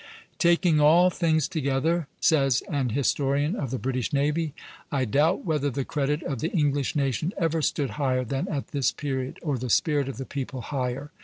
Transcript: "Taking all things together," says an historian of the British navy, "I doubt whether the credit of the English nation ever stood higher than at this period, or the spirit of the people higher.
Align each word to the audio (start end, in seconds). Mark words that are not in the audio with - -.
"Taking 0.39 0.79
all 0.79 1.11
things 1.11 1.47
together," 1.47 2.07
says 2.19 2.63
an 2.67 2.89
historian 2.89 3.55
of 3.55 3.69
the 3.69 3.77
British 3.77 4.11
navy, 4.11 4.55
"I 4.91 5.05
doubt 5.05 5.45
whether 5.45 5.69
the 5.69 5.85
credit 5.85 6.23
of 6.23 6.39
the 6.39 6.49
English 6.49 6.95
nation 6.95 7.33
ever 7.37 7.61
stood 7.61 7.91
higher 8.01 8.25
than 8.25 8.47
at 8.47 8.69
this 8.69 8.91
period, 8.91 9.37
or 9.43 9.59
the 9.59 9.69
spirit 9.69 10.09
of 10.09 10.17
the 10.17 10.25
people 10.25 10.61
higher. 10.61 11.11